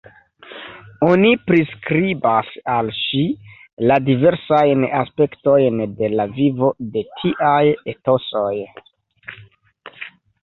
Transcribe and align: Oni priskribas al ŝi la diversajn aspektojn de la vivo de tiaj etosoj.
Oni 1.07 1.31
priskribas 1.49 2.47
al 2.75 2.87
ŝi 2.99 3.19
la 3.91 3.97
diversajn 4.07 4.87
aspektojn 5.01 5.77
de 5.99 6.09
la 6.21 6.25
vivo 6.39 6.71
de 6.95 7.03
tiaj 7.21 7.63
etosoj. 7.93 8.55